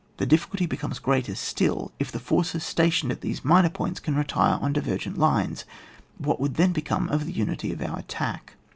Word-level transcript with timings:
The 0.17 0.25
di&culty 0.25 0.67
becomes 0.67 0.97
still 0.97 1.05
greater 1.75 1.89
if 1.99 2.11
the 2.11 2.19
forces 2.19 2.63
stationed 2.63 3.11
at 3.11 3.21
these 3.21 3.45
minor 3.45 3.69
points 3.69 3.99
can 3.99 4.15
retire 4.15 4.57
on 4.59 4.73
divergent 4.73 5.19
lines.— 5.19 5.63
What 6.17 6.39
would 6.39 6.55
then 6.55 6.71
become 6.71 7.07
of 7.09 7.27
the 7.27 7.31
unity 7.33 7.71
of 7.71 7.83
our 7.83 7.99
attack? 7.99 8.55